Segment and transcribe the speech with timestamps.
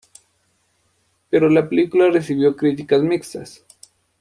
[1.29, 3.63] Pero la película recibió críticas mixtas.